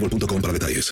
boostmobile.com 0.00 0.40
para 0.40 0.52
detalles. 0.52 0.90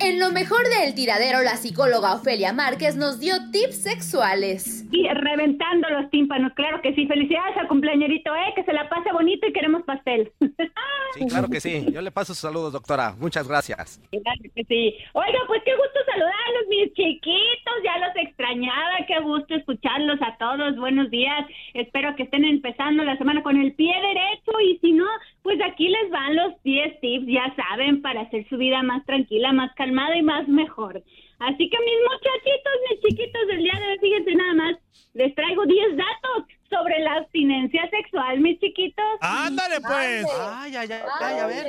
En 0.00 0.20
lo 0.20 0.30
mejor 0.32 0.60
del 0.80 0.94
tiradero, 0.94 1.42
la 1.42 1.56
psicóloga 1.56 2.14
Ofelia 2.14 2.52
Márquez 2.52 2.96
nos 2.96 3.20
dio 3.20 3.34
tips 3.52 3.82
sexuales. 3.82 4.86
Y 4.90 5.06
reventando 5.08 5.88
los 5.90 6.10
tímpanos, 6.10 6.52
claro 6.54 6.80
que 6.82 6.94
sí. 6.94 7.06
Felicidades 7.06 7.56
al 7.58 7.68
cumpleañerito, 7.68 8.34
¿eh? 8.34 8.52
Que 8.56 8.64
se 8.64 8.72
la 8.72 8.88
pase 8.88 9.12
bonito 9.12 9.46
y 9.46 9.52
queremos 9.52 9.82
pastel. 9.84 10.32
Sí, 11.14 11.26
claro 11.26 11.48
que 11.48 11.58
sí. 11.58 11.86
Yo 11.90 12.02
le 12.02 12.10
paso 12.10 12.34
sus 12.34 12.42
saludos, 12.42 12.74
doctora. 12.74 13.14
Muchas 13.18 13.48
gracias. 13.48 13.98
Claro 14.10 14.42
que 14.54 14.62
sí. 14.64 14.94
Oiga, 15.14 15.38
pues 15.46 15.62
qué 15.64 15.74
gusto 15.74 15.98
saludarlos, 16.04 16.68
mis 16.68 16.92
chiquitos. 16.92 17.74
Ya 17.82 17.96
los 17.98 18.14
extrañaba. 18.14 18.97
Qué 19.08 19.18
gusto 19.20 19.54
escucharlos 19.54 20.20
a 20.20 20.36
todos. 20.36 20.76
Buenos 20.76 21.08
días. 21.08 21.46
Espero 21.72 22.14
que 22.14 22.24
estén 22.24 22.44
empezando 22.44 23.02
la 23.04 23.16
semana 23.16 23.42
con 23.42 23.56
el 23.56 23.72
pie 23.72 23.90
derecho. 23.90 24.60
Y 24.60 24.76
si 24.80 24.92
no, 24.92 25.06
pues 25.42 25.58
aquí 25.64 25.88
les 25.88 26.10
van 26.10 26.36
los 26.36 26.62
10 26.62 27.00
tips, 27.00 27.26
ya 27.26 27.54
saben, 27.56 28.02
para 28.02 28.20
hacer 28.20 28.46
su 28.50 28.58
vida 28.58 28.82
más 28.82 29.02
tranquila, 29.06 29.50
más 29.54 29.74
calmada 29.76 30.14
y 30.14 30.20
más 30.20 30.46
mejor. 30.46 31.02
Así 31.38 31.70
que 31.70 31.78
mis 31.78 32.00
muchachitos, 32.10 32.72
mis 32.90 33.00
chiquitos 33.00 33.46
del 33.46 33.62
día 33.62 33.80
de 33.80 33.92
hoy, 33.92 33.98
fíjense 33.98 34.34
nada 34.34 34.54
más, 34.54 34.76
les 35.14 35.34
traigo 35.34 35.64
10 35.64 35.96
datos 35.96 36.44
sobre 36.68 36.98
la 36.98 37.14
abstinencia 37.14 37.88
sexual, 37.88 38.40
mis 38.40 38.60
chiquitos. 38.60 39.04
Ándale, 39.22 39.80
pues. 39.80 40.26
Ay, 40.38 40.76
ay, 40.76 40.88
ay, 40.92 41.00
ay, 41.22 41.38
a 41.38 41.46
ver. 41.46 41.66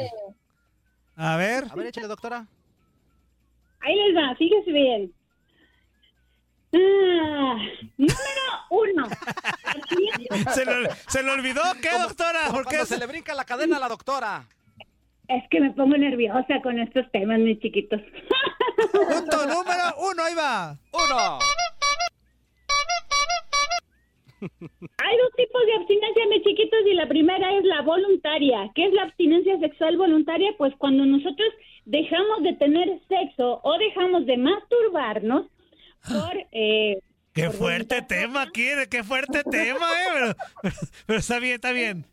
A 1.16 1.38
ver. 1.38 1.64
A 1.72 1.76
ver, 1.76 1.88
échale, 1.88 2.08
doctora. 2.08 2.46
Ahí 3.80 3.96
les 3.96 4.18
va, 4.18 4.36
fíjense 4.36 4.72
bien. 4.74 5.14
Ah, 6.74 7.56
número 7.97 8.50
uno. 8.69 9.07
¿Se 10.53 10.66
le, 10.66 10.90
se 11.07 11.24
le 11.24 11.31
olvidó 11.31 11.62
qué, 11.81 11.90
doctora? 12.00 12.40
¿Por 12.52 12.63
qué 12.63 12.78
Cuando 12.78 12.85
se 12.85 12.97
le 12.97 13.07
brinca 13.07 13.34
la 13.34 13.46
cadena 13.46 13.78
a 13.78 13.80
la 13.80 13.88
doctora. 13.88 14.47
Es 15.28 15.44
que 15.50 15.59
me 15.59 15.72
pongo 15.72 15.96
nerviosa 15.97 16.62
con 16.63 16.79
estos 16.79 17.09
temas, 17.12 17.40
mis 17.40 17.59
chiquitos. 17.59 18.02
Punto 18.91 19.46
número 19.46 19.96
uno, 20.12 20.24
ahí 20.24 20.34
va. 20.35 20.78
Uno. 20.91 21.40
Hay 24.41 25.18
dos 25.18 25.31
tipos 25.35 25.66
de 25.66 25.75
abstinencia, 25.75 26.28
mis 26.29 26.44
chiquitos, 26.44 26.79
y 26.85 26.94
la 26.94 27.08
primera 27.08 27.58
es 27.58 27.63
la 27.66 27.81
voluntaria. 27.81 28.72
¿Qué 28.74 28.85
es 28.85 28.94
la 28.94 29.03
abstinencia 29.03 29.59
sexual 29.59 29.97
voluntaria? 29.97 30.52
Pues 30.58 30.74
cuando 30.78 31.06
nosotros 31.06 31.50
dejamos 31.85 32.44
de 32.44 32.53
tener 32.53 33.00
sexo 33.08 33.59
o 33.63 33.78
dejamos 33.78 34.25
de 34.25 34.38
masturbarnos 34.38 35.46
por... 36.08 36.38
Eh, 36.52 37.00
Qué 37.34 37.46
por 37.46 37.54
fuerte 37.54 38.02
tema, 38.02 38.50
quiere, 38.52 38.88
qué 38.90 39.04
fuerte 39.04 39.44
tema, 39.50 39.86
eh. 39.86 40.08
Pero, 40.14 40.36
pero- 40.62 40.76
pero 41.06 41.20
está 41.20 41.40
bien, 41.40 41.56
está 41.56 41.72
bien. 41.72 42.06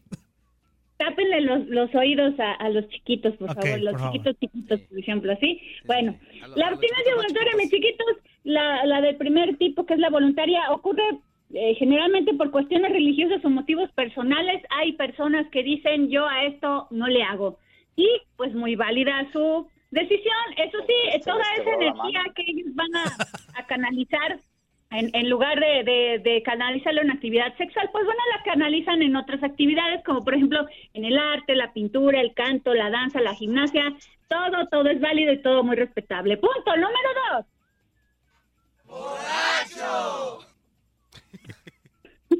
Tápenle 0.98 1.40
los, 1.42 1.66
los 1.66 1.94
oídos 1.94 2.38
a, 2.40 2.52
a 2.52 2.68
los 2.70 2.88
chiquitos, 2.88 3.36
por 3.36 3.54
favor, 3.54 3.80
los 3.80 3.92
por 3.92 4.00
favor. 4.00 4.12
chiquitos 4.14 4.38
chiquitos, 4.40 4.80
por 4.80 4.98
ejemplo, 4.98 5.36
¿sí? 5.40 5.60
Bueno, 5.84 6.18
A 6.42 6.48
los- 6.48 6.56
la 6.56 6.68
abstinencia 6.68 7.14
voluntaria, 7.16 7.52
mis 7.56 7.70
chiquitos, 7.70 8.06
la, 8.44 8.84
la 8.86 9.00
del 9.02 9.16
primer 9.16 9.56
tipo, 9.58 9.84
que 9.84 9.94
es 9.94 10.00
la 10.00 10.08
voluntaria, 10.10 10.70
ocurre 10.70 11.02
eh, 11.54 11.74
generalmente 11.78 12.32
por 12.34 12.50
cuestiones 12.50 12.92
religiosas 12.92 13.44
o 13.44 13.50
motivos 13.50 13.90
personales. 13.92 14.62
Hay 14.70 14.92
personas 14.94 15.46
que 15.50 15.62
dicen, 15.62 16.08
yo 16.08 16.26
a 16.26 16.44
esto 16.44 16.86
no 16.90 17.08
le 17.08 17.22
hago. 17.22 17.58
Y 17.96 18.08
pues 18.36 18.54
muy 18.54 18.74
válida 18.74 19.26
su 19.32 19.68
decisión. 19.90 20.34
Eso 20.56 20.78
sí, 20.86 21.20
toda 21.24 21.42
esa 21.58 21.74
energía 21.74 22.22
que 22.34 22.42
ellos 22.46 22.74
van 22.74 22.94
a, 22.96 23.04
canalizar 23.66 24.38
en, 24.90 25.10
en 25.14 25.28
lugar 25.28 25.58
de, 25.58 26.42
canalizarlo 26.44 27.02
en 27.02 27.10
actividad 27.10 27.56
sexual, 27.56 27.88
pues 27.92 28.04
bueno, 28.04 28.20
la 28.36 28.42
canalizan 28.44 29.02
en 29.02 29.16
otras 29.16 29.42
actividades, 29.42 30.04
como 30.04 30.24
por 30.24 30.34
ejemplo 30.34 30.66
en 30.94 31.04
el 31.04 31.18
arte, 31.18 31.56
la 31.56 31.72
pintura, 31.72 32.20
el 32.20 32.34
canto, 32.34 32.72
la 32.74 32.90
danza, 32.90 33.20
la 33.20 33.34
gimnasia. 33.34 33.94
Todo, 34.28 34.66
todo 34.70 34.88
es 34.90 35.00
válido 35.00 35.32
y 35.32 35.42
todo 35.42 35.62
muy 35.62 35.76
respetable. 35.76 36.36
Punto 36.36 36.76
número 36.76 37.10
dos. 37.32 37.46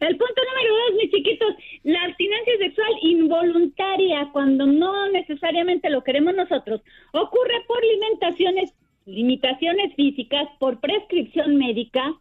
El 0.00 0.16
punto 0.18 0.42
número 0.50 0.76
dos, 0.76 0.94
mis 0.96 1.10
chiquitos, 1.10 1.54
la 1.82 2.02
abstinencia 2.02 2.58
sexual 2.58 2.92
involuntaria, 3.02 4.28
cuando 4.32 4.66
no 4.66 5.08
necesariamente 5.10 5.88
lo 5.90 6.04
queremos 6.04 6.34
nosotros, 6.34 6.82
ocurre 7.12 7.64
por 7.66 7.82
limitaciones, 7.82 8.74
limitaciones 9.14 9.94
físicas, 9.94 10.48
por 10.58 10.80
prescripción 10.80 11.56
médica, 11.56 12.14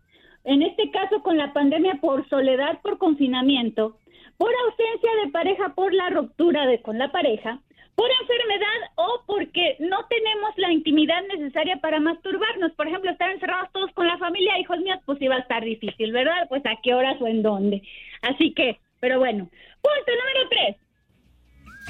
en 0.46 0.62
este 0.62 0.90
caso 0.92 1.22
con 1.22 1.38
la 1.38 1.54
pandemia 1.54 2.00
por 2.02 2.28
soledad, 2.30 2.80
por 2.82 2.98
confinamiento, 2.98 3.98
por 4.38 4.52
ausencia 4.66 5.12
de 5.24 5.32
pareja, 5.32 5.74
por 5.74 5.94
la 5.94 6.10
ruptura 6.10 6.66
de 6.66 6.82
con 6.82 6.98
la 6.98 7.12
pareja, 7.12 7.60
por 7.96 8.10
enfermedad 8.22 8.92
o 8.96 9.22
porque 9.26 9.78
no 9.80 10.06
tenemos 10.08 10.52
la 10.58 10.72
intimidad 10.72 11.22
necesaria 11.28 11.78
para 11.78 12.00
masturbarnos. 12.00 12.72
Por 12.74 12.88
ejemplo, 12.88 13.12
estar 13.12 13.30
encerrados 13.30 13.72
todos 13.72 13.92
con 13.94 14.08
la 14.08 14.18
familia, 14.18 14.60
hijos 14.60 14.80
míos, 14.80 15.00
pues 15.06 15.22
iba 15.22 15.36
a 15.36 15.40
estar 15.40 15.64
difícil, 15.64 16.12
¿verdad? 16.12 16.48
Pues 16.50 16.66
a 16.66 16.76
qué 16.82 16.94
horas 16.94 17.22
o 17.22 17.28
en 17.28 17.44
dónde. 17.44 17.84
Así 18.22 18.54
que, 18.54 18.80
pero 19.00 19.20
bueno. 19.20 19.50
Punto 19.82 20.12
número 20.20 20.50
tres. 20.50 20.76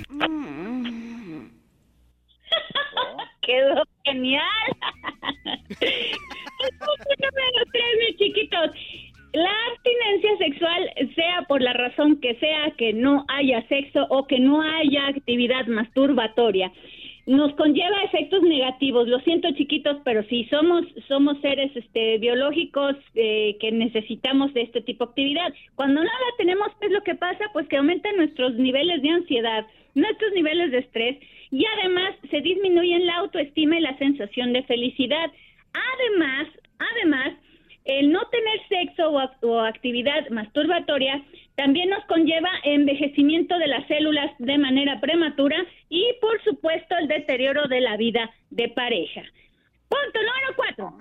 Quedó 3.41 3.83
genial. 4.03 4.43
Por 11.53 11.61
la 11.61 11.73
razón 11.73 12.19
que 12.19 12.33
sea, 12.37 12.71
que 12.79 12.93
no 12.93 13.25
haya 13.27 13.61
sexo 13.67 14.07
o 14.09 14.25
que 14.25 14.39
no 14.39 14.63
haya 14.63 15.05
actividad 15.05 15.67
masturbatoria, 15.67 16.71
nos 17.27 17.53
conlleva 17.53 18.05
efectos 18.05 18.41
negativos. 18.41 19.07
Lo 19.07 19.19
siento, 19.19 19.51
chiquitos, 19.51 19.97
pero 20.03 20.23
sí 20.23 20.47
somos 20.49 20.83
somos 21.07 21.39
seres 21.41 21.71
este, 21.75 22.17
biológicos 22.17 22.95
eh, 23.13 23.55
que 23.61 23.71
necesitamos 23.71 24.51
de 24.55 24.63
este 24.63 24.81
tipo 24.81 25.05
de 25.05 25.09
actividad. 25.11 25.53
Cuando 25.75 26.01
no 26.01 26.09
la 26.09 26.37
tenemos, 26.39 26.69
¿qué 26.79 26.87
es 26.87 26.91
lo 26.91 27.03
que 27.03 27.13
pasa? 27.13 27.45
Pues 27.53 27.67
que 27.67 27.77
aumentan 27.77 28.17
nuestros 28.17 28.55
niveles 28.55 29.03
de 29.03 29.09
ansiedad, 29.11 29.63
nuestros 29.93 30.33
niveles 30.33 30.71
de 30.71 30.79
estrés 30.79 31.19
y 31.51 31.63
además 31.77 32.15
se 32.31 32.41
disminuyen 32.41 33.05
la 33.05 33.17
autoestima 33.17 33.77
y 33.77 33.81
la 33.81 33.95
sensación 33.99 34.53
de 34.53 34.63
felicidad. 34.63 35.31
Además, 35.71 36.47
además, 36.79 37.33
el 37.85 38.11
no 38.11 38.21
tener 38.29 38.59
sexo 38.69 39.09
o, 39.11 39.47
o, 39.47 39.59
actividad 39.59 40.29
masturbatoria 40.29 41.23
también 41.55 41.89
nos 41.89 42.03
conlleva 42.05 42.49
envejecimiento 42.63 43.57
de 43.57 43.67
las 43.67 43.85
células 43.87 44.31
de 44.39 44.57
manera 44.57 44.99
prematura 44.99 45.57
y, 45.89 46.05
por 46.21 46.41
supuesto, 46.43 46.97
el 46.97 47.07
deterioro 47.07 47.67
de 47.67 47.81
la 47.81 47.97
vida 47.97 48.31
de 48.49 48.69
pareja. 48.69 49.23
Punto 49.89 50.19
número 50.19 50.55
cuatro. 50.55 50.93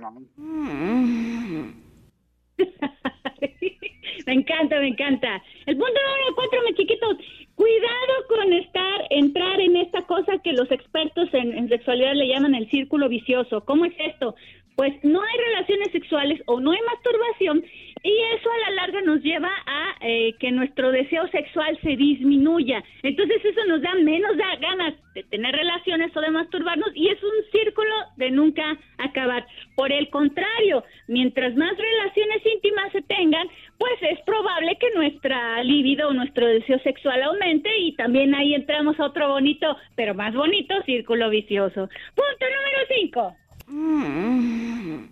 me 4.26 4.32
encanta, 4.32 4.81
me 4.81 4.88
encanta. 4.88 5.43
El 5.67 5.76
punto 5.76 6.00
número 6.06 6.35
cuatro, 6.35 6.61
mis 6.67 6.76
chiquitos, 6.76 7.17
cuidado 7.55 8.26
con 8.28 8.52
estar, 8.52 9.06
entrar 9.11 9.61
en 9.61 9.76
esta 9.76 10.02
cosa 10.02 10.38
que 10.43 10.52
los 10.52 10.70
expertos 10.70 11.32
en, 11.32 11.56
en 11.56 11.69
sexualidad 11.69 12.14
le 12.14 12.28
llaman 12.28 12.55
el 12.55 12.69
círculo 12.70 13.08
vicioso. 13.08 13.64
¿Cómo 13.64 13.87
es 13.87 13.94
esto? 13.99 14.35
Pues 14.76 14.92
no 15.02 15.22
hay 15.22 15.38
relaciones 15.38 15.92
sexuales 15.92 16.40
o 16.46 16.60
no 16.60 16.72
hay 16.72 16.80
masturbación 16.86 17.64
y 18.04 18.12
eso 18.34 18.50
a 18.50 18.70
la 18.70 18.76
larga 18.82 19.00
nos 19.02 19.22
lleva 19.22 19.50
a 19.66 19.94
eh, 20.00 20.34
que 20.40 20.50
nuestro 20.50 20.90
deseo 20.90 21.28
sexual 21.28 21.78
se 21.82 21.96
disminuya. 21.96 22.82
Entonces 23.02 23.44
eso 23.44 23.64
nos 23.66 23.80
da 23.80 23.94
menos 23.94 24.36
ganas 24.36 24.94
de 25.14 25.22
tener 25.24 25.54
relaciones 25.54 26.16
o 26.16 26.20
de 26.20 26.30
masturbarnos 26.30 26.88
y 26.94 27.08
es 27.08 27.22
un 27.22 27.30
círculo 27.52 27.94
de 28.16 28.30
nunca 28.32 28.76
acabar. 28.98 29.46
Por 29.76 29.92
el 29.92 30.10
contrario, 30.10 30.82
mientras 31.06 31.54
más 31.54 31.76
relaciones 31.76 32.44
íntimas 32.44 32.90
se 32.90 33.02
tengan, 33.02 33.46
pues 33.78 33.94
es 34.02 34.20
probable 34.22 34.76
que 34.80 34.90
nuestra 34.94 35.62
libido 35.62 36.08
o 36.08 36.12
nuestro 36.12 36.46
deseo 36.46 36.80
sexual 36.80 37.22
aumente 37.22 37.70
y 37.78 37.94
también 37.94 38.34
ahí 38.34 38.54
entramos 38.54 38.98
a 38.98 39.06
otro 39.06 39.28
bonito, 39.28 39.76
pero 39.94 40.14
más 40.14 40.34
bonito 40.34 40.75
círculo 40.86 41.30
vicioso. 41.30 41.88
Punto 42.14 42.46
número 42.46 42.78
5. 43.00 43.41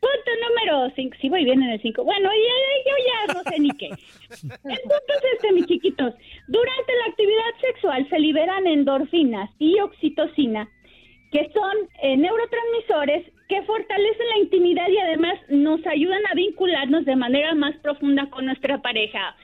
Punto 0.00 0.30
número 0.48 0.92
5. 0.94 1.16
Sí, 1.20 1.28
voy 1.30 1.44
bien 1.44 1.62
en 1.62 1.70
el 1.70 1.80
5. 1.80 2.04
Bueno, 2.04 2.28
yo, 2.30 2.94
ya 3.06 3.34
no 3.34 3.42
sé 3.44 3.58
ni 3.60 3.70
qué. 3.70 3.86
El 3.86 4.50
punto 4.60 5.12
es 5.16 5.24
este, 5.34 5.52
mis 5.52 5.66
chiquitos. 5.66 6.14
Durante 6.48 6.92
la 6.98 7.06
actividad 7.06 7.54
sexual 7.60 8.06
se 8.10 8.18
liberan 8.18 8.66
endorfinas 8.66 9.48
y 9.58 9.80
oxitocina, 9.80 10.68
que 11.32 11.50
son 11.54 11.72
eh, 12.02 12.16
neurotransmisores 12.16 13.32
que 13.48 13.62
fortalecen 13.62 14.28
la 14.28 14.38
intimidad 14.38 14.88
y 14.88 14.98
además 14.98 15.38
nos 15.48 15.84
ayudan 15.86 16.20
a 16.30 16.34
vincularnos 16.34 17.06
de 17.06 17.16
manera 17.16 17.54
más 17.54 17.74
profunda 17.78 18.28
con 18.28 18.44
nuestra 18.44 18.82
pareja 18.82 19.34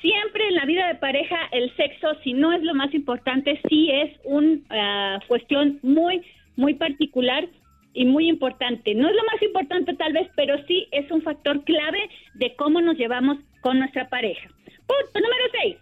siempre 0.00 0.48
en 0.48 0.54
la 0.54 0.64
vida 0.64 0.86
de 0.88 0.94
pareja 0.96 1.36
el 1.52 1.74
sexo, 1.76 2.14
si 2.22 2.32
no 2.32 2.52
es 2.52 2.62
lo 2.62 2.74
más 2.74 2.92
importante, 2.94 3.60
sí 3.68 3.90
es 3.90 4.18
una 4.24 5.20
cuestión 5.26 5.78
muy, 5.82 6.22
muy 6.56 6.74
particular 6.74 7.48
y 7.92 8.04
muy 8.04 8.28
importante. 8.28 8.94
No 8.94 9.08
es 9.08 9.14
lo 9.14 9.24
más 9.24 9.42
importante 9.42 9.94
tal 9.94 10.12
vez, 10.12 10.28
pero 10.36 10.56
sí 10.66 10.86
es 10.92 11.10
un 11.10 11.22
factor 11.22 11.64
clave 11.64 12.08
de 12.34 12.54
cómo 12.56 12.80
nos 12.80 12.96
llevamos 12.96 13.38
con 13.60 13.78
nuestra 13.78 14.08
pareja. 14.08 14.48
Punto 14.86 15.20
número 15.20 15.44
6. 15.62 15.76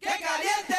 ¡Qué 0.00 0.08
caliente! 0.22 0.74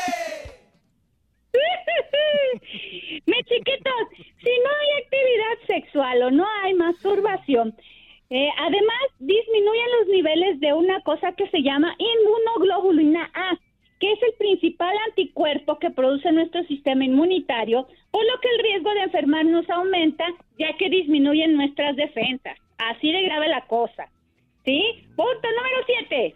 Mis 3.26 3.46
chiquitos, 3.46 4.08
si 4.44 4.50
no 4.64 4.70
hay 4.70 5.04
actividad 5.04 5.68
sexual 5.68 6.24
o 6.24 6.32
no 6.32 6.46
hay 6.62 6.74
masturbación, 6.74 7.76
eh, 8.30 8.50
además, 8.58 9.02
disminuyen 9.20 9.88
los 10.00 10.08
niveles 10.08 10.60
de 10.60 10.74
una 10.74 11.02
cosa 11.02 11.32
que 11.34 11.48
se 11.50 11.62
llama 11.62 11.96
inmunoglobulina 11.98 13.30
A, 13.34 13.58
que 14.00 14.12
es 14.12 14.24
el 14.24 14.34
principal 14.34 14.96
anticuerpo 15.10 15.80
que 15.80 15.92
produce 15.92 16.32
nuestro 16.32 16.64
sistema 16.64 17.06
inmunitario, 17.06 17.88
por 18.12 18.24
lo 18.26 18.40
que 18.42 18.50
el 18.50 18.64
riesgo 18.64 18.94
de 18.94 19.02
enfermarnos 19.02 19.70
aumenta, 19.70 20.26
ya 20.58 20.76
que 20.78 20.90
disminuyen 20.90 21.56
nuestras 21.56 21.96
defensas. 21.96 22.58
Así 22.78 23.12
de 23.12 23.24
grave 23.24 23.48
la 23.48 23.62
cosa. 23.68 24.10
¿Sí? 24.66 24.82
Punto 25.16 25.48
número 25.56 25.78
7 25.86 26.36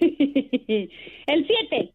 el 1.26 1.46
7. 1.46 1.92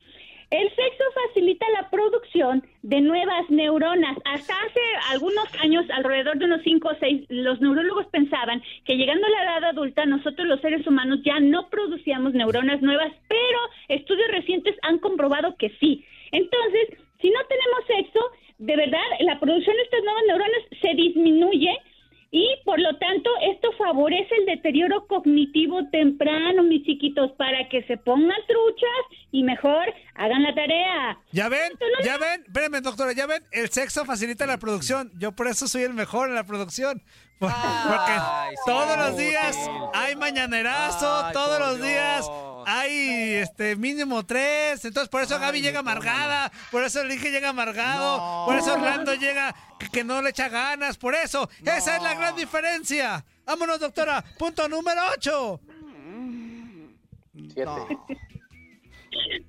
El 0.53 0.69
sexo 0.69 1.03
facilita 1.15 1.65
la 1.71 1.89
producción 1.89 2.63
de 2.83 3.01
nuevas 3.01 3.49
neuronas. 3.49 4.15
Hasta 4.23 4.53
hace 4.53 4.81
algunos 5.09 5.45
años, 5.59 5.83
alrededor 5.89 6.37
de 6.37 6.45
unos 6.45 6.61
5 6.63 6.87
o 6.87 6.95
6, 6.99 7.25
los 7.29 7.59
neurólogos 7.59 8.05
pensaban 8.07 8.61
que 8.85 8.95
llegando 8.95 9.25
a 9.25 9.29
la 9.31 9.43
edad 9.43 9.63
adulta, 9.71 10.05
nosotros 10.05 10.47
los 10.47 10.61
seres 10.61 10.85
humanos 10.85 11.21
ya 11.25 11.39
no 11.39 11.69
producíamos 11.69 12.33
neuronas 12.33 12.83
nuevas, 12.83 13.11
pero 13.27 13.59
estudios 13.87 14.29
recientes 14.29 14.75
han 14.83 14.99
comprobado 14.99 15.55
que 15.57 15.71
sí. 15.79 16.05
Entonces, 16.31 16.99
si 17.19 17.31
no 17.31 17.39
tenemos 17.47 17.85
sexo, 17.87 18.19
de 18.59 18.75
verdad, 18.75 19.07
la 19.21 19.39
producción 19.39 19.75
de 19.75 19.81
estas 19.81 20.03
nuevas 20.03 20.23
neuronas 20.27 20.61
se 20.81 20.93
disminuye 20.93 21.75
y 22.35 22.49
por 22.65 22.79
lo 22.79 22.97
tanto 22.97 23.29
esto 23.43 23.71
favorece 23.77 24.33
el 24.39 24.47
deterioro 24.47 25.05
cognitivo 25.05 25.87
temprano, 25.91 26.63
mis 26.63 26.83
chiquitos, 26.83 27.31
para 27.33 27.69
que 27.69 27.83
se 27.83 27.95
pongan 27.97 28.35
truchas 28.47 29.19
y 29.31 29.43
mejor 29.43 29.93
hagan 30.15 30.41
la 30.41 30.55
tarea. 30.55 31.19
Ya 31.31 31.47
ven, 31.47 31.73
ya 32.03 32.17
ven, 32.17 32.41
espérenme 32.43 32.81
doctora, 32.81 33.13
ya 33.13 33.27
ven, 33.27 33.43
el 33.51 33.69
sexo 33.69 34.03
facilita 34.03 34.47
la 34.47 34.57
producción. 34.57 35.11
Yo 35.19 35.33
por 35.33 35.47
eso 35.47 35.67
soy 35.67 35.83
el 35.83 35.93
mejor 35.93 36.29
en 36.29 36.33
la 36.33 36.43
producción. 36.43 37.03
Porque 37.37 38.13
todos 38.65 38.97
los 38.97 39.15
días 39.15 39.55
hay 39.93 40.15
mañanerazo, 40.15 41.31
todos 41.33 41.59
los 41.59 41.83
días 41.83 42.27
hay 42.65 43.35
este 43.35 43.75
mínimo 43.75 44.25
tres. 44.25 44.85
Entonces 44.85 45.09
por 45.09 45.21
eso 45.21 45.39
Gaby 45.39 45.61
llega 45.61 45.79
amargada, 45.79 46.51
por 46.71 46.83
eso 46.83 47.01
el 47.01 47.11
Inge 47.11 47.31
llega 47.31 47.49
amargado, 47.49 48.45
por 48.45 48.55
eso 48.57 48.73
Orlando 48.73 49.13
llega 49.15 49.55
que, 49.91 50.03
no 50.03 50.21
le 50.21 50.29
echa 50.29 50.49
ganas, 50.49 50.97
por 50.97 51.15
eso. 51.15 51.49
Esa 51.61 51.97
es 51.97 52.03
la 52.03 52.13
gran 52.15 52.35
diferencia. 52.35 53.25
Vámonos, 53.45 53.79
doctora. 53.79 54.23
Punto 54.37 54.67
número 54.69 55.01
ocho. 55.15 55.59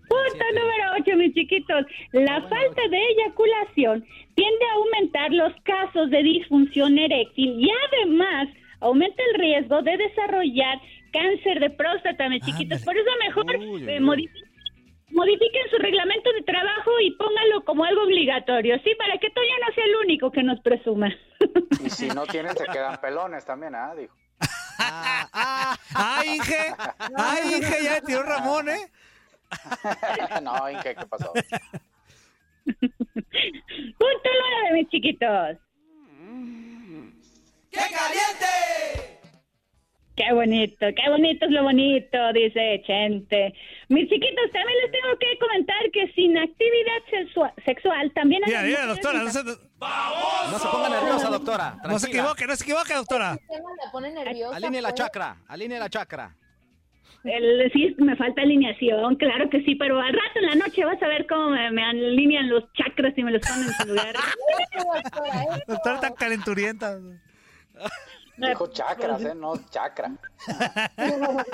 Punto 0.09 0.45
número 0.55 0.85
8, 1.01 1.17
mis 1.17 1.35
chiquitos. 1.35 1.87
La 2.13 2.41
falta 2.43 2.83
de 2.91 2.99
eyaculación 2.99 4.05
tiende 4.35 4.65
a 4.65 4.75
aumentar 4.75 5.33
los 5.33 5.53
casos 5.63 6.11
de 6.11 6.23
disfunción 6.23 6.99
eréctil 6.99 7.59
y 7.59 7.71
además 7.89 8.49
aumenta 8.81 9.23
el 9.33 9.41
riesgo 9.41 9.83
de 9.83 9.97
desarrollar 9.97 10.81
cáncer 11.15 11.61
de 11.61 11.71
próstata, 11.71 12.29
mis 12.29 12.45
chiquitos. 12.45 12.83
Por 12.83 12.97
eso 12.97 13.11
mejor 13.25 13.55
eh, 13.89 14.01
modifiquen, 14.01 15.71
su 15.71 15.79
reglamento 15.79 16.33
de 16.33 16.43
trabajo 16.43 16.91
y 17.01 17.13
pónganlo 17.13 17.65
como 17.65 17.85
algo 17.85 18.03
obligatorio, 18.03 18.77
¿sí? 18.83 18.91
Para 18.99 19.17
que 19.19 19.31
Toño 19.31 19.55
no 19.67 19.75
sea 19.75 19.85
el 19.85 19.97
único 20.05 20.33
que 20.33 20.43
nos 20.43 20.61
presuma. 20.61 21.15
Y 21.83 21.91
si 21.91 22.09
no 22.09 22.27
tienen, 22.27 22.57
se 22.57 22.65
quedan 22.67 23.01
pelones 23.01 23.45
también, 23.45 23.75
¿ah? 23.77 23.95
Dijo. 23.95 24.15
Ah, 24.79 25.79
ah, 25.95 26.23
Inge! 26.27 26.75
¡Ah, 27.17 27.37
Inge! 27.45 27.85
Ya 27.85 28.01
tiró 28.01 28.23
Ramón, 28.25 28.69
¿eh? 28.69 28.91
no, 30.43 30.69
Inge, 30.71 30.97
¿qué 30.97 31.07
pasó? 31.07 31.33
Punto 32.65 34.31
de 34.67 34.73
mis 34.73 34.89
chiquitos. 34.89 35.59
¡Qué 37.71 37.81
caliente! 37.81 39.14
Qué 40.17 40.33
bonito, 40.33 40.87
qué 40.95 41.11
bonito 41.11 41.45
es 41.47 41.51
lo 41.51 41.63
bonito, 41.65 42.33
dice 42.33 42.83
Chente. 42.87 43.53
Mis 43.89 44.09
chiquitos, 44.09 44.45
también 44.53 44.79
les 44.83 44.93
tengo 44.93 45.19
que 45.19 45.39
comentar 45.41 45.91
que 45.93 46.07
sin 46.13 46.39
actividad 46.39 46.99
sexua- 47.11 47.53
sexual 47.65 48.13
también... 48.15 48.45
a 48.45 48.47
Mira, 48.47 48.63
mira, 48.63 48.87
doctora, 48.87 49.25
no 49.25 49.31
se, 49.31 49.43
No 49.43 50.59
se 50.59 50.69
ponga 50.69 50.89
nerviosa, 50.89 51.29
doctora. 51.31 51.77
no 51.85 51.99
se 51.99 52.07
equivoque, 52.09 52.47
no 52.47 52.55
se 52.55 52.63
equivoque, 52.63 52.95
doctora. 52.95 53.33
la 53.33 53.91
pone 53.91 54.13
nerviosa. 54.13 54.55
Alinee 54.57 54.81
la 54.83 54.95
chakra, 54.95 55.37
alinee 55.49 55.81
la 55.81 55.89
chakra. 55.91 56.37
El, 57.25 57.71
sí, 57.73 57.97
me 57.99 58.15
falta 58.17 58.43
alineación, 58.43 59.17
claro 59.17 59.49
que 59.51 59.63
sí, 59.65 59.75
pero 59.77 59.99
al 59.99 60.13
rato 60.13 60.39
en 60.41 60.47
la 60.47 60.55
noche 60.57 60.85
vas 60.85 61.03
a 61.03 61.09
ver 61.09 61.27
cómo 61.27 61.49
me, 61.51 61.71
me 61.73 61.83
alinean 61.83 62.51
los 62.51 62.71
chakras 62.75 63.15
y 63.17 63.25
me 63.25 63.33
los 63.33 63.41
ponen 63.43 63.65
en 63.67 63.73
su 63.73 63.87
lugar. 63.89 64.15
Doctora 65.67 66.01
tan 66.01 66.15
calenturienta. 66.15 66.99
Dijo 68.37 68.67
chakras, 68.69 69.25
¿eh? 69.25 69.35
No 69.35 69.55
chakra. 69.71 70.11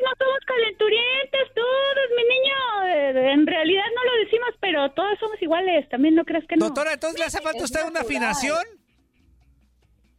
No 0.00 0.10
somos 0.18 0.38
calenturientas 0.46 1.48
todos, 1.54 2.08
mi 2.16 2.22
niño. 2.22 2.56
Eh, 2.86 3.32
En 3.32 3.46
realidad 3.46 3.84
no 3.94 4.04
lo 4.04 4.12
decimos, 4.24 4.50
pero 4.60 4.90
todos 4.92 5.18
somos 5.18 5.40
iguales. 5.42 5.88
También 5.88 6.14
no 6.14 6.24
creas 6.24 6.44
que 6.48 6.56
no. 6.56 6.66
Doctora, 6.66 6.92
entonces 6.94 7.18
le 7.18 7.24
hace 7.26 7.40
falta 7.40 7.60
a 7.60 7.64
usted 7.64 7.84
una 7.86 8.00
afinación. 8.00 8.64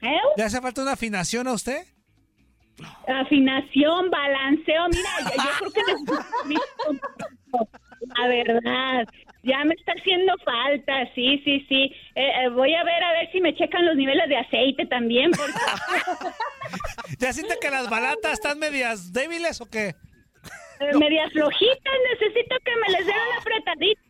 ¿Eh? 0.01 0.17
¿Le 0.37 0.43
hace 0.43 0.59
falta 0.61 0.81
una 0.81 0.93
afinación 0.93 1.47
a 1.47 1.53
usted? 1.53 1.85
Afinación, 3.07 4.09
balanceo. 4.09 4.87
Mira, 4.89 5.09
yo, 5.21 5.29
yo 5.43 5.49
creo 5.59 5.71
que 5.71 5.81
necesito- 5.93 6.25
La 8.17 8.27
verdad, 8.27 9.05
ya 9.43 9.63
me 9.63 9.73
está 9.73 9.93
haciendo 9.93 10.33
falta. 10.43 11.05
Sí, 11.15 11.41
sí, 11.43 11.65
sí. 11.67 11.93
Eh, 12.15 12.31
eh, 12.45 12.49
voy 12.49 12.73
a 12.75 12.83
ver 12.83 13.03
a 13.03 13.11
ver 13.13 13.31
si 13.31 13.41
me 13.41 13.55
checan 13.55 13.85
los 13.85 13.95
niveles 13.95 14.27
de 14.29 14.37
aceite 14.37 14.85
también. 14.85 15.31
Porque... 15.31 15.53
¿Ya 17.19 17.33
siente 17.33 17.55
que 17.61 17.69
las 17.69 17.89
balatas 17.89 18.33
están 18.33 18.59
medias 18.59 19.13
débiles 19.13 19.61
o 19.61 19.69
qué? 19.69 19.95
Eh, 20.81 20.97
Medias 20.97 21.29
flojitas, 21.33 21.93
necesito 22.13 22.55
que 22.63 22.71
me 22.77 22.87
les 22.97 23.05
den 23.05 23.15
una 23.15 23.37
apretadita. 23.39 24.01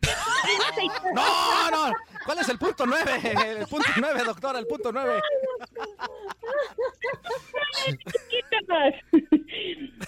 No, 1.14 1.70
no. 1.70 1.92
¿Cuál 2.24 2.38
es 2.38 2.48
el 2.48 2.58
punto 2.58 2.86
nueve? 2.86 3.10
El 3.58 3.66
punto 3.66 3.88
nueve, 3.98 4.20
doctora, 4.24 4.58
el 4.58 4.66
punto 4.66 4.92
nueve. 4.92 5.20
Chiquitos. 7.86 8.94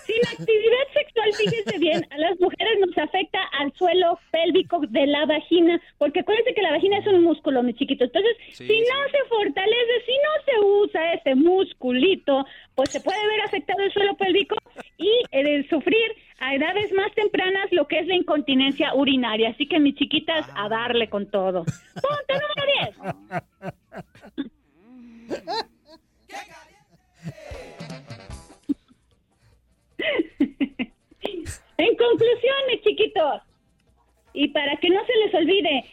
Sin 0.06 0.20
actividad 0.26 0.86
sexual, 0.94 1.32
fíjense 1.34 1.78
bien, 1.78 2.06
a 2.10 2.18
las 2.18 2.38
mujeres 2.40 2.78
nos 2.80 2.96
afecta 2.98 3.38
al 3.58 3.72
suelo 3.74 4.18
pélvico 4.30 4.80
de 4.88 5.06
la 5.06 5.26
vagina, 5.26 5.80
porque 5.98 6.20
acuérdense 6.20 6.54
que 6.54 6.62
la 6.62 6.72
vagina 6.72 6.98
es 6.98 7.06
un 7.06 7.22
músculo, 7.22 7.62
mis 7.62 7.76
chiquitos. 7.76 8.06
Entonces, 8.08 8.36
Sí, 8.52 8.66
si 8.66 8.80
no 8.80 9.08
se 9.10 9.28
fortalece, 9.28 10.04
si 10.06 10.12
no 10.12 10.44
se 10.44 10.60
usa 10.84 11.12
ese 11.14 11.34
musculito, 11.34 12.44
pues 12.74 12.90
se 12.90 13.00
puede 13.00 13.26
ver 13.26 13.40
afectado 13.42 13.80
el 13.82 13.92
suelo 13.92 14.14
pélvico 14.16 14.56
y 14.98 15.10
eh, 15.30 15.42
de 15.42 15.68
sufrir 15.68 16.12
a 16.38 16.54
edades 16.54 16.92
más 16.92 17.12
tempranas 17.14 17.70
lo 17.70 17.86
que 17.86 18.00
es 18.00 18.06
la 18.06 18.16
incontinencia 18.16 18.94
urinaria. 18.94 19.50
Así 19.50 19.66
que, 19.66 19.78
mis 19.78 19.94
chiquitas, 19.94 20.46
a 20.56 20.68
darle 20.68 21.08
Punto 21.64 22.34
número 22.34 22.62
10. 22.98 23.02
En 31.78 31.96
conclusión, 31.96 32.56
mis 32.68 32.82
chiquitos, 32.82 33.42
y 34.34 34.48
para 34.48 34.76
que 34.76 34.88
no 34.88 35.00
se 35.04 35.16
les 35.24 35.34
olvide, 35.34 35.84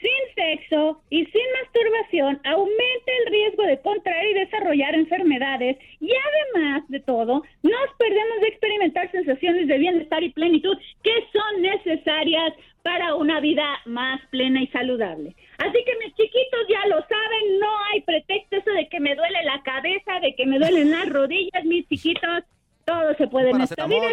sin 0.00 0.34
sexo 0.34 1.00
y 1.10 1.24
sin 1.26 1.42
masturbación 1.62 2.40
aumenta 2.44 3.12
el 3.20 3.32
riesgo 3.32 3.62
de 3.64 3.80
contraer 3.80 4.30
y 4.30 4.34
desarrollar 4.34 4.94
enfermedades 4.94 5.76
y 6.00 6.10
además 6.12 6.84
de 6.88 7.00
todo, 7.00 7.42
nos 7.62 7.88
perdemos 7.98 8.40
de 8.40 8.48
experimentar 8.48 9.10
sensaciones 9.10 9.68
de 9.68 9.78
bienestar 9.78 10.22
y 10.22 10.30
plenitud 10.30 10.76
que 11.02 11.14
son 11.32 11.62
necesarias 11.62 12.54
para 12.84 13.14
una 13.14 13.40
vida 13.40 13.64
más 13.86 14.20
plena 14.30 14.62
y 14.62 14.66
saludable. 14.66 15.34
Así 15.56 15.78
que 15.86 15.96
mis 16.04 16.14
chiquitos 16.14 16.60
ya 16.68 16.86
lo 16.86 16.96
saben, 16.96 17.58
no 17.58 17.84
hay 17.86 18.02
pretexto 18.02 18.56
eso 18.56 18.70
de 18.72 18.88
que 18.90 19.00
me 19.00 19.14
duele 19.14 19.42
la 19.42 19.62
cabeza, 19.62 20.20
de 20.20 20.36
que 20.36 20.44
me 20.44 20.58
duelen 20.58 20.90
las 20.90 21.08
rodillas, 21.18 21.64
mis 21.64 21.88
chiquitos, 21.88 22.44
todo 22.84 23.14
se 23.14 23.26
puede 23.26 23.52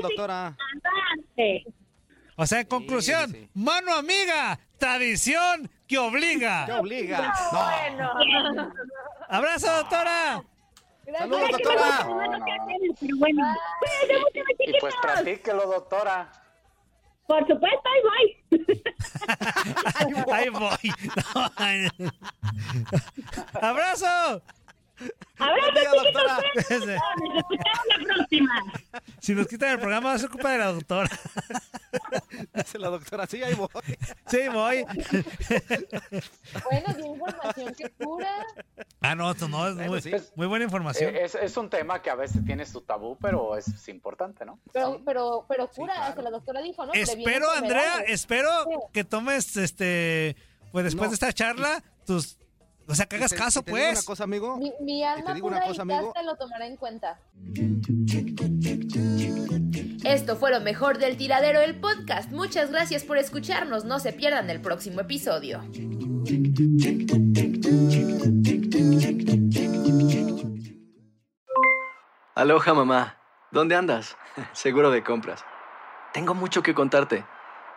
doctora. 0.02 0.56
avance. 0.56 1.66
O 2.38 2.46
sea, 2.46 2.62
en 2.62 2.68
conclusión, 2.68 3.50
mano 3.54 3.94
amiga, 3.94 4.58
tradición 4.78 5.70
que 5.86 5.98
obliga. 5.98 6.66
Que 6.66 6.72
obliga. 6.72 7.34
Bueno. 7.52 8.72
Abrazo, 9.28 9.70
doctora. 9.76 10.42
Saludos, 11.18 11.50
doctora. 11.52 12.04
bueno, 12.06 12.38
no, 12.38 12.46
no, 12.48 12.96
pero 13.02 13.18
bueno. 13.18 13.44
Mucho, 13.44 14.40
mis 14.48 14.60
Y 14.60 14.66
chiquitos. 14.66 14.96
Pues. 17.32 17.46
Por 17.46 17.48
supuesto, 17.48 17.90
ahí 17.90 18.02
voy. 18.10 18.28
Ahí 20.34 20.50
voy. 20.50 20.92
No. 21.34 21.42
Abrazo. 23.62 24.42
Abrazo, 25.38 25.72
chiquitos. 25.74 26.26
Nos 26.70 27.38
escuchamos 27.38 27.86
la 27.88 27.98
próxima. 28.04 28.56
Si 29.20 29.34
nos 29.34 29.48
quitan 29.48 29.70
el 29.72 29.80
programa, 29.80 30.10
va 30.10 30.16
a 30.16 30.20
ser 30.20 30.30
culpa 30.30 30.52
de 30.52 30.58
la 30.58 30.72
doctora. 30.74 31.10
Dice 32.54 32.80
la 32.80 32.90
doctora, 32.90 33.28
sí, 33.28 33.42
ahí 33.44 33.54
voy. 33.54 33.68
Sí, 34.28 34.40
voy. 34.52 34.86
Bueno, 36.70 36.94
dio 36.96 37.06
información 37.08 37.74
que 37.76 37.90
cura. 37.92 38.46
Ah, 39.02 39.16
no, 39.16 39.32
esto 39.32 39.48
no, 39.48 39.68
es 39.68 39.76
muy, 40.06 40.22
muy 40.36 40.48
buena 40.48 40.66
información. 40.66 41.16
Es, 41.16 41.36
es 41.36 41.58
un 41.58 41.70
tema 41.70 42.02
que 42.02 42.10
a 42.10 42.16
veces 42.16 42.44
tiene 42.46 42.66
su 42.66 42.82
tabú, 42.82 43.18
pero 43.22 43.58
es, 43.58 43.68
es 43.68 43.88
importante, 43.90 44.46
¿no? 44.46 44.60
Pero, 44.74 45.02
pero, 45.06 45.46
pero 45.48 45.68
cura, 45.70 46.14
que 46.16 46.22
la 46.22 46.30
doctora 46.30 46.62
dijo, 46.62 46.86
¿no? 46.86 46.92
Previene 46.92 47.24
Espero, 47.24 47.52
Andrea, 47.52 48.04
espero 48.08 48.50
que 48.94 49.04
tomes, 49.04 49.58
este, 49.58 50.36
pues 50.72 50.86
después 50.86 51.10
de 51.10 51.16
esta 51.16 51.34
charla, 51.34 51.84
tus, 52.06 52.38
o 52.88 52.96
sea, 52.96 53.06
que 53.06 53.16
hagas 53.18 53.32
te- 53.32 53.38
caso, 53.38 53.62
te 53.62 53.72
digo 53.72 53.84
pues. 53.84 54.00
una 54.00 54.06
cosa, 54.06 54.24
amigo. 54.24 54.58
Mi, 54.58 54.74
mi 54.82 55.04
alma 55.04 55.34
digo 55.34 55.48
una 55.48 55.58
pura 55.58 55.68
cosa, 55.68 55.82
y 55.82 55.94
amigo. 55.94 56.14
te 56.14 56.24
lo 56.24 56.36
tomará 56.36 56.66
en 56.68 56.78
cuenta. 56.78 57.20
Esto 60.04 60.36
fue 60.36 60.50
lo 60.50 60.60
mejor 60.62 60.98
del 60.98 61.16
tiradero 61.16 61.60
del 61.60 61.80
podcast. 61.80 62.32
Muchas 62.32 62.72
gracias 62.72 63.04
por 63.04 63.20
escucharnos. 63.20 63.86
No 63.86 64.00
se 64.00 64.12
pierdan 64.12 64.50
el 64.50 64.60
próximo 64.60 65.02
episodio. 65.02 65.62
Aloha 72.34 72.74
mamá, 72.74 73.18
¿dónde 73.52 73.76
andas? 73.76 74.18
Seguro 74.54 74.90
de 74.90 75.04
compras. 75.04 75.46
Tengo 76.14 76.34
mucho 76.34 76.64
que 76.64 76.74
contarte. 76.74 77.24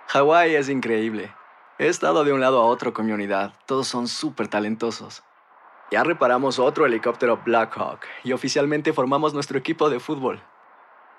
Hawái 0.08 0.54
es 0.54 0.70
increíble. 0.70 1.30
He 1.78 1.88
estado 1.88 2.24
de 2.24 2.32
un 2.32 2.40
lado 2.40 2.62
a 2.62 2.64
otro 2.64 2.94
con 2.94 3.04
mi 3.04 3.12
unidad. 3.12 3.52
Todos 3.66 3.86
son 3.86 4.08
súper 4.08 4.48
talentosos. 4.48 5.22
Ya 5.90 6.02
reparamos 6.02 6.58
otro 6.58 6.86
helicóptero 6.86 7.42
Blackhawk 7.44 8.00
y 8.22 8.32
oficialmente 8.32 8.94
formamos 8.94 9.34
nuestro 9.34 9.58
equipo 9.58 9.90
de 9.90 10.00
fútbol. 10.00 10.42